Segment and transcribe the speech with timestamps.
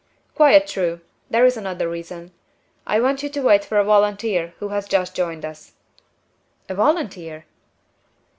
[0.33, 1.01] "Quite true!
[1.29, 2.31] there is another reason.
[2.87, 5.73] I want you to wait for a volunteer who has just joined us."
[6.67, 7.45] "A volunteer!"